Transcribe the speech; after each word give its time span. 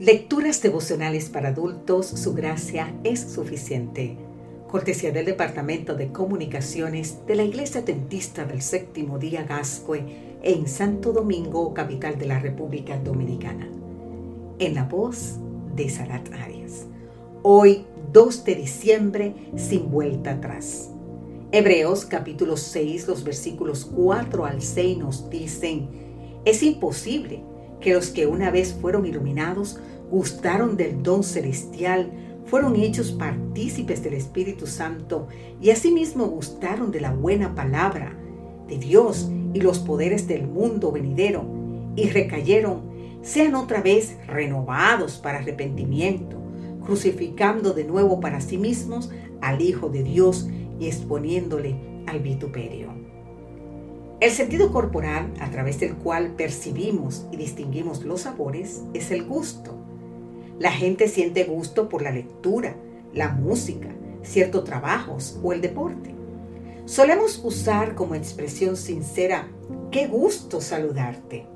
Lecturas 0.00 0.62
devocionales 0.62 1.28
para 1.28 1.50
adultos, 1.50 2.06
su 2.06 2.32
gracia 2.32 2.98
es 3.04 3.20
suficiente. 3.20 4.16
Cortesía 4.66 5.12
del 5.12 5.26
Departamento 5.26 5.94
de 5.94 6.10
Comunicaciones 6.10 7.26
de 7.26 7.34
la 7.34 7.42
Iglesia 7.42 7.84
Tentista 7.84 8.46
del 8.46 8.62
Séptimo 8.62 9.18
Día 9.18 9.42
Gascue 9.42 10.02
en 10.40 10.66
Santo 10.68 11.12
Domingo, 11.12 11.74
capital 11.74 12.18
de 12.18 12.24
la 12.24 12.38
República 12.38 12.98
Dominicana. 12.98 13.68
En 14.58 14.74
la 14.74 14.84
voz 14.84 15.34
de 15.76 15.90
Sarat 15.90 16.32
Arias. 16.32 16.86
Hoy, 17.42 17.84
2 18.10 18.44
de 18.44 18.54
diciembre, 18.54 19.34
sin 19.56 19.90
vuelta 19.90 20.30
atrás. 20.30 20.88
Hebreos 21.52 22.06
capítulo 22.06 22.56
6, 22.56 23.06
los 23.06 23.22
versículos 23.22 23.84
4 23.84 24.46
al 24.46 24.62
6 24.62 24.96
nos 24.96 25.28
dicen, 25.28 25.90
es 26.46 26.62
imposible 26.62 27.49
que 27.80 27.94
los 27.94 28.10
que 28.10 28.26
una 28.26 28.50
vez 28.50 28.76
fueron 28.80 29.06
iluminados 29.06 29.80
gustaron 30.10 30.76
del 30.76 31.02
don 31.02 31.22
celestial, 31.22 32.10
fueron 32.46 32.76
hechos 32.76 33.12
partícipes 33.12 34.02
del 34.02 34.14
Espíritu 34.14 34.66
Santo 34.66 35.28
y 35.60 35.70
asimismo 35.70 36.26
gustaron 36.26 36.90
de 36.90 37.00
la 37.00 37.12
buena 37.12 37.54
palabra 37.54 38.16
de 38.66 38.78
Dios 38.78 39.30
y 39.54 39.60
los 39.60 39.78
poderes 39.78 40.26
del 40.26 40.46
mundo 40.46 40.90
venidero 40.90 41.44
y 41.96 42.08
recayeron, 42.08 42.82
sean 43.22 43.54
otra 43.54 43.82
vez 43.82 44.16
renovados 44.26 45.18
para 45.18 45.38
arrepentimiento, 45.38 46.36
crucificando 46.84 47.72
de 47.72 47.84
nuevo 47.84 48.20
para 48.20 48.40
sí 48.40 48.58
mismos 48.58 49.10
al 49.40 49.60
Hijo 49.60 49.88
de 49.88 50.02
Dios 50.02 50.48
y 50.78 50.86
exponiéndole 50.86 51.76
al 52.06 52.20
vituperio. 52.20 52.88
El 54.20 54.32
sentido 54.32 54.70
corporal 54.70 55.32
a 55.40 55.50
través 55.50 55.80
del 55.80 55.94
cual 55.94 56.34
percibimos 56.36 57.26
y 57.32 57.38
distinguimos 57.38 58.04
los 58.04 58.20
sabores 58.20 58.82
es 58.92 59.10
el 59.10 59.24
gusto. 59.24 59.74
La 60.58 60.70
gente 60.70 61.08
siente 61.08 61.44
gusto 61.44 61.88
por 61.88 62.02
la 62.02 62.10
lectura, 62.10 62.76
la 63.14 63.30
música, 63.30 63.88
ciertos 64.22 64.64
trabajos 64.64 65.40
o 65.42 65.54
el 65.54 65.62
deporte. 65.62 66.14
Solemos 66.84 67.40
usar 67.42 67.94
como 67.94 68.14
expresión 68.14 68.76
sincera, 68.76 69.48
qué 69.90 70.06
gusto 70.06 70.60
saludarte. 70.60 71.46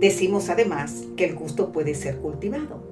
Decimos 0.00 0.50
además 0.50 1.04
que 1.16 1.26
el 1.26 1.36
gusto 1.36 1.70
puede 1.70 1.94
ser 1.94 2.16
cultivado. 2.16 2.82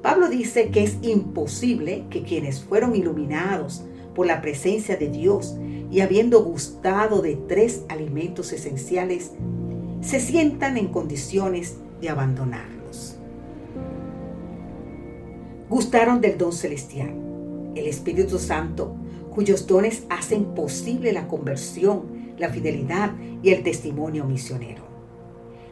Pablo 0.00 0.30
dice 0.30 0.70
que 0.70 0.82
es 0.82 0.96
imposible 1.02 2.06
que 2.08 2.22
quienes 2.22 2.62
fueron 2.62 2.96
iluminados 2.96 3.84
por 4.14 4.26
la 4.26 4.40
presencia 4.40 4.96
de 4.96 5.08
Dios 5.08 5.56
y 5.90 6.00
habiendo 6.00 6.42
gustado 6.42 7.22
de 7.22 7.36
tres 7.36 7.82
alimentos 7.88 8.52
esenciales, 8.52 9.32
se 10.00 10.20
sientan 10.20 10.76
en 10.76 10.88
condiciones 10.88 11.76
de 12.00 12.08
abandonarlos. 12.08 13.16
Gustaron 15.68 16.20
del 16.20 16.38
don 16.38 16.52
celestial, 16.52 17.14
el 17.74 17.86
Espíritu 17.86 18.38
Santo, 18.38 18.96
cuyos 19.30 19.66
dones 19.66 20.04
hacen 20.08 20.54
posible 20.54 21.12
la 21.12 21.28
conversión, 21.28 22.34
la 22.38 22.50
fidelidad 22.50 23.12
y 23.42 23.50
el 23.50 23.62
testimonio 23.62 24.24
misionero. 24.24 24.82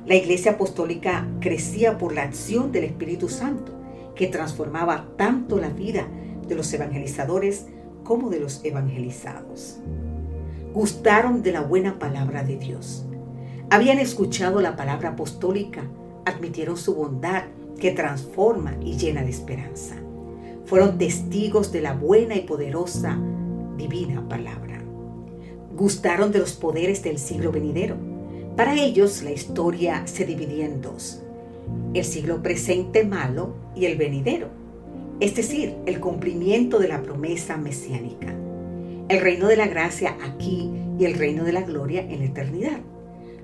La 0.06 0.16
iglesia 0.16 0.52
apostólica 0.52 1.26
crecía 1.40 1.96
por 1.96 2.14
la 2.14 2.24
acción 2.24 2.72
del 2.72 2.84
Espíritu 2.84 3.28
Santo, 3.28 3.72
que 4.14 4.26
transformaba 4.26 5.08
tanto 5.16 5.58
la 5.58 5.70
vida 5.70 6.06
de 6.46 6.54
los 6.54 6.72
evangelizadores 6.72 7.66
como 8.02 8.28
de 8.28 8.40
los 8.40 8.64
evangelizados. 8.64 9.78
Gustaron 10.74 11.42
de 11.42 11.52
la 11.52 11.62
buena 11.62 11.98
palabra 11.98 12.42
de 12.42 12.56
Dios. 12.56 13.06
Habían 13.70 13.98
escuchado 13.98 14.60
la 14.60 14.76
palabra 14.76 15.10
apostólica, 15.10 15.82
admitieron 16.26 16.76
su 16.76 16.94
bondad 16.94 17.44
que 17.78 17.92
transforma 17.92 18.76
y 18.82 18.96
llena 18.98 19.22
de 19.22 19.30
esperanza. 19.30 19.94
Fueron 20.66 20.98
testigos 20.98 21.72
de 21.72 21.80
la 21.80 21.94
buena 21.94 22.34
y 22.34 22.40
poderosa 22.40 23.18
divina 23.76 24.28
palabra. 24.28 24.82
Gustaron 25.76 26.32
de 26.32 26.40
los 26.40 26.54
poderes 26.54 27.02
del 27.02 27.18
siglo 27.18 27.52
venidero. 27.52 27.96
Para 28.56 28.74
ellos 28.74 29.22
la 29.22 29.30
historia 29.30 30.06
se 30.06 30.26
dividía 30.26 30.66
en 30.66 30.82
dos. 30.82 31.22
El 31.94 32.04
siglo 32.04 32.42
presente 32.42 33.04
malo 33.04 33.54
y 33.74 33.86
el 33.86 33.96
venidero 33.96 34.64
es 35.20 35.36
decir, 35.36 35.76
el 35.86 36.00
cumplimiento 36.00 36.78
de 36.78 36.88
la 36.88 37.02
promesa 37.02 37.56
mesiánica. 37.56 38.34
El 39.08 39.20
reino 39.20 39.48
de 39.48 39.56
la 39.56 39.66
gracia 39.66 40.16
aquí 40.22 40.70
y 40.98 41.04
el 41.04 41.14
reino 41.14 41.44
de 41.44 41.52
la 41.52 41.62
gloria 41.62 42.00
en 42.00 42.20
la 42.20 42.24
eternidad. 42.26 42.80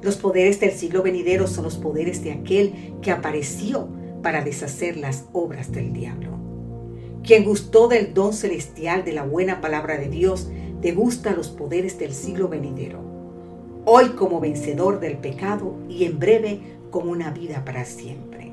Los 0.03 0.17
poderes 0.17 0.59
del 0.61 0.71
siglo 0.73 1.03
venidero 1.03 1.47
son 1.47 1.65
los 1.65 1.77
poderes 1.77 2.25
de 2.25 2.33
aquel 2.33 2.95
que 3.03 3.11
apareció 3.11 3.89
para 4.23 4.43
deshacer 4.43 4.97
las 4.97 5.27
obras 5.33 5.71
del 5.73 5.93
diablo. 5.93 6.31
Quien 7.23 7.45
gustó 7.45 7.89
del 7.89 8.15
don 8.15 8.33
celestial 8.33 9.05
de 9.05 9.13
la 9.13 9.25
buena 9.25 9.61
palabra 9.61 9.99
de 9.99 10.09
Dios, 10.09 10.49
degusta 10.81 11.35
los 11.35 11.49
poderes 11.49 11.99
del 11.99 12.15
siglo 12.15 12.49
venidero. 12.49 13.01
Hoy 13.85 14.11
como 14.11 14.41
vencedor 14.41 15.01
del 15.01 15.19
pecado 15.19 15.77
y 15.91 16.05
en 16.05 16.19
breve 16.19 16.61
como 16.91 17.11
una 17.11 17.31
vida 17.31 17.65
para 17.67 17.85
siempre. 17.85 18.53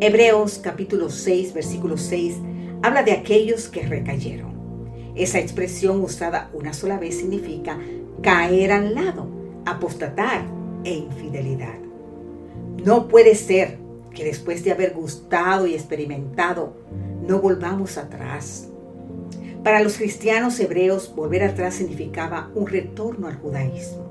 Hebreos 0.00 0.60
capítulo 0.62 1.08
6, 1.08 1.54
versículo 1.54 1.96
6 1.96 2.36
habla 2.82 3.02
de 3.02 3.12
aquellos 3.12 3.68
que 3.68 3.86
recayeron. 3.86 4.57
Esa 5.18 5.40
expresión 5.40 6.00
usada 6.00 6.48
una 6.52 6.72
sola 6.72 6.96
vez 6.96 7.18
significa 7.18 7.76
caer 8.22 8.70
al 8.70 8.94
lado, 8.94 9.26
apostatar 9.66 10.46
e 10.84 10.94
infidelidad. 10.94 11.74
No 12.84 13.08
puede 13.08 13.34
ser 13.34 13.78
que 14.14 14.24
después 14.24 14.62
de 14.62 14.70
haber 14.70 14.94
gustado 14.94 15.66
y 15.66 15.74
experimentado, 15.74 16.76
no 17.26 17.40
volvamos 17.40 17.98
atrás. 17.98 18.68
Para 19.64 19.80
los 19.80 19.96
cristianos 19.96 20.60
hebreos, 20.60 21.12
volver 21.12 21.42
atrás 21.42 21.74
significaba 21.74 22.52
un 22.54 22.68
retorno 22.68 23.26
al 23.26 23.38
judaísmo. 23.38 24.06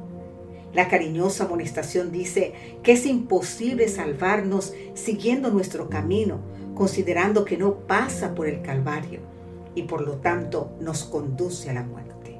La 0.73 0.89
cariñosa 0.89 1.45
amonestación 1.45 2.11
dice 2.11 2.53
que 2.83 2.91
es 2.91 3.05
imposible 3.05 3.87
salvarnos 3.87 4.73
siguiendo 4.93 5.51
nuestro 5.51 5.89
camino, 5.89 6.41
considerando 6.75 7.45
que 7.45 7.55
no 7.55 7.75
pasa 7.87 8.35
por 8.35 8.45
el 8.45 8.61
Calvario 8.61 9.36
y 9.77 9.83
por 9.83 10.01
lo 10.01 10.15
tanto 10.15 10.71
nos 10.79 11.03
conduce 11.03 11.69
a 11.69 11.73
la 11.73 11.83
muerte. 11.83 12.39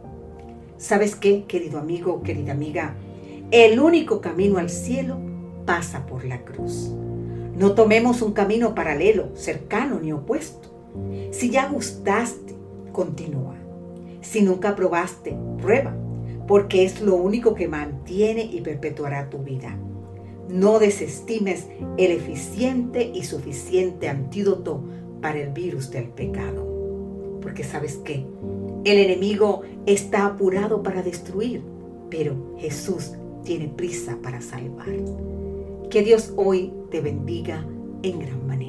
¿Sabes 0.77 1.15
qué, 1.15 1.45
querido 1.45 1.79
amigo, 1.79 2.21
querida 2.23 2.51
amiga? 2.51 2.95
El 3.51 3.79
único 3.79 4.21
camino 4.21 4.57
al 4.57 4.69
cielo 4.69 5.17
pasa 5.65 6.05
por 6.05 6.25
la 6.25 6.43
cruz. 6.43 6.91
No 7.55 7.73
tomemos 7.73 8.21
un 8.21 8.33
camino 8.33 8.75
paralelo, 8.75 9.29
cercano 9.35 9.99
ni 9.99 10.11
opuesto. 10.11 10.69
Si 11.31 11.49
ya 11.49 11.67
gustaste, 11.67 12.55
continúa. 12.91 13.55
Si 14.21 14.41
nunca 14.41 14.75
probaste, 14.75 15.37
prueba 15.61 15.95
porque 16.47 16.85
es 16.85 17.01
lo 17.01 17.15
único 17.15 17.53
que 17.53 17.67
mantiene 17.67 18.41
y 18.41 18.61
perpetuará 18.61 19.29
tu 19.29 19.39
vida. 19.39 19.77
No 20.49 20.79
desestimes 20.79 21.67
el 21.97 22.11
eficiente 22.11 23.11
y 23.13 23.23
suficiente 23.23 24.07
antídoto 24.07 24.81
para 25.21 25.39
el 25.39 25.49
virus 25.49 25.91
del 25.91 26.07
pecado. 26.07 26.66
Porque 27.47 27.63
sabes 27.63 28.01
qué? 28.03 28.25
El 28.83 28.97
enemigo 28.97 29.61
está 29.85 30.25
apurado 30.25 30.83
para 30.83 31.01
destruir, 31.01 31.61
pero 32.09 32.57
Jesús 32.57 33.13
tiene 33.45 33.69
prisa 33.69 34.17
para 34.21 34.41
salvar. 34.41 34.89
Que 35.89 36.03
Dios 36.03 36.33
hoy 36.35 36.73
te 36.91 36.99
bendiga 36.99 37.65
en 38.03 38.19
gran 38.19 38.45
manera. 38.45 38.66